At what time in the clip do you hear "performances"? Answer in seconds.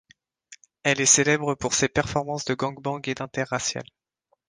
1.87-2.45